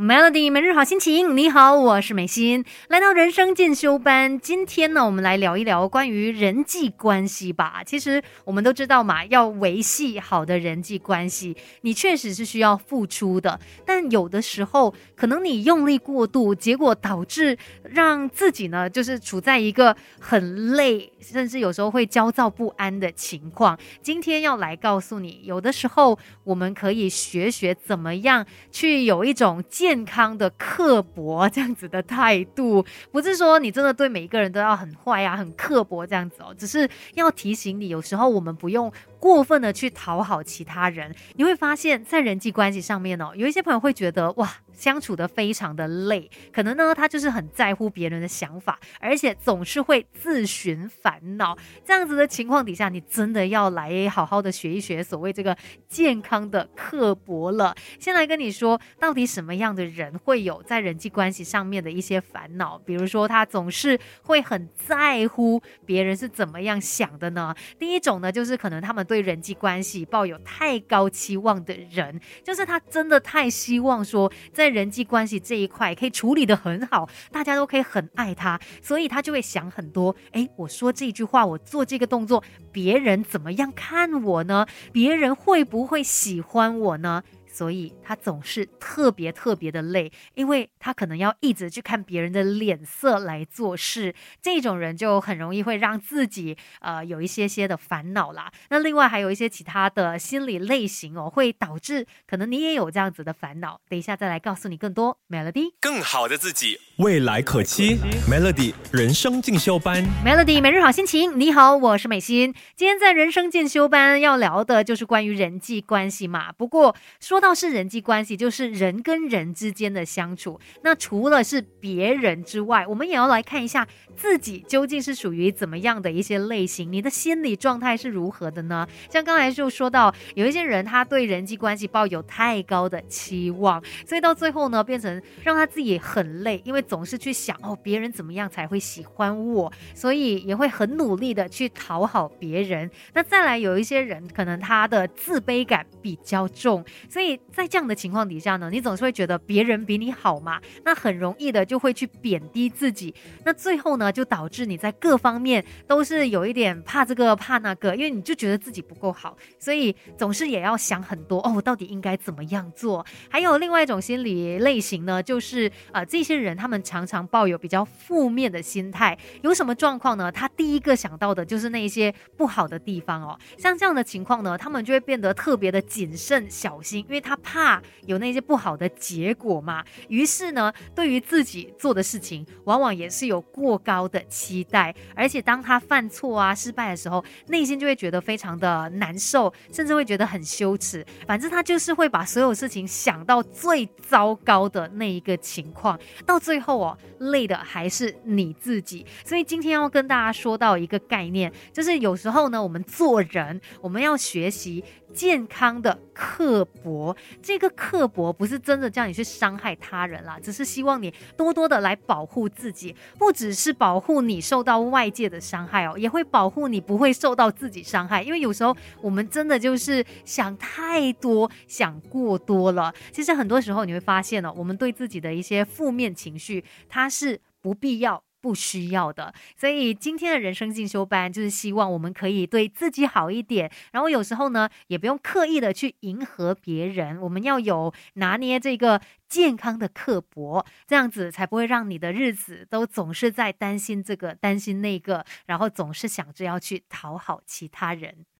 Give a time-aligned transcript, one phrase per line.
[0.00, 4.38] Melody 每日好心情，你好，我是美心，来到人生进修班。
[4.38, 7.82] 今天呢，我们来聊一聊关于人际关系吧。
[7.84, 13.58] 其实我们都知道嘛，要维系好的人际关系，你确实是需要付出的。
[13.84, 23.76] 但有的时候，可能你用力过度，结果导致让自己呢，就是处在一个很累，甚至有时候会焦躁不安的情况。
[24.00, 41.14] 今天要来告诉你，有的时候我们可以学学怎么样去有一种健健康的刻薄这样子的态度，不是说你真的对每一个人都要很坏啊、很刻薄这样子哦，只是要提醒你，有时候我们不用过分的去讨好其他人。
[41.36, 44.50] 你会发现在人际关系上面哦，有一些朋友会觉得哇。
[44.78, 51.58] 相处的非常的累，可能呢，他就是很在乎别人的想法，而且总是会自寻烦恼。
[51.84, 55.56] 这样子的情况底下，你真的要来好好的学一学所谓这个
[55.88, 57.74] 健康的刻薄了。
[57.98, 62.78] 先来跟你说，到底什么样的人会有在人际关系上面的一些烦恼？
[62.78, 67.52] 比如说，他总是会很在乎别人是怎么样想的呢？
[67.78, 80.14] 第一种呢，就是可能他们对人际关系抱有太高期望的人，就是他真的太希望说在人际关系这一块可以处理的很好，大家都可以很爱他，所以他就会想很多。
[80.32, 84.66] 哎，我说这句话，我做这个动作，别人怎么样看我呢？
[84.92, 87.22] 别人会不会喜欢我呢？
[87.58, 98.52] 所以他总是特别特别的累，因为他可能要一直去看别人的脸色来做事，这种人就很容易会让自己呃有一些些的烦恼啦。
[98.70, 103.80] 那另外还有一些其他的心理类型哦，会导致可能你也有这样子的烦恼。
[103.88, 105.18] 等一下再来告诉你更多。
[105.28, 107.96] Melody，更好的自己，未来可期。
[108.28, 111.38] Melody 人生进修班，Melody 每日好心情。
[111.38, 112.52] 你好，我是美心。
[112.74, 116.50] 今天在人生进修班要聊的就是关于人际关系嘛。
[116.50, 120.58] 不过说到是人际关系，就是人跟人之间的相处。
[120.82, 128.84] 那除了是别人之外，我们也要来看一下自己究竟是属于怎么样的一些类型，你的心理状态是如何的呢？
[129.08, 142.90] 像刚才就说到，有一些人他对人际关系抱有太高的期望，所以到最后呢，变成让他自己很累，因为总是去想哦，别人怎么样才会喜欢我，所以也会很努力的去讨好别人。
[143.12, 147.28] 那再来有一些人，可能他的自卑感比较重，所以。
[147.52, 153.12] 在这样的情况底下呢，你总是会觉得别人比你好嘛，那很容易的就会去贬低自己，
[153.44, 163.04] 那最后呢，就导致你在各方面都是有一点怕这个怕那个，因为你就觉得自己不够好，所以总是也要想很多哦，到底应该怎么样做？
[163.28, 170.32] 还有另外一种心理类型呢，就是呃，这些人他们常常抱有比较负面的心态，有什么状况呢？
[170.32, 177.22] 他第一个想到的就是那些不好的地方哦，像这样的情况呢，他们就会变得特别的谨慎小心，因为。
[177.28, 191.04] 他怕有那些不好的结果嘛，于是呢，对于自己做的事情，往往也是有过高的期待，而且当他犯错啊、失败的时候，内心就会觉得非常的难受，甚至会觉得很羞耻。
[191.26, 199.06] 反正他就是会把所有事情想到最糟糕的那一个情况，到最后后哦，累的还是你自己。
[199.24, 204.84] 所以今天要跟大家说到一个概念，就是有时候呢，我们做人，我们要学习。
[205.14, 218.22] 健康的刻薄，这个刻薄不是真的叫你去伤害他人啦，只是希望你多多的来保护自己，不只是保护你受到外界的伤害哦，也会保护你不会受到自己伤害。
[218.22, 222.94] 因为有时候我们真的就是想太多，想过多了。
[223.12, 228.22] 其实很多时候你会发现呢，我们对自己的一些负面情绪，它是不必要。
[228.40, 248.24] 不需要的，所以今天的人生进修班就是希望我们可以对自己好一点，然后有时候呢，也不用刻意的去迎合别人，我们要有拿捏这个健康的刻薄，这样子才不会让你的日子都总是在担心这个担心那个，然后总是想着要去讨好其他人。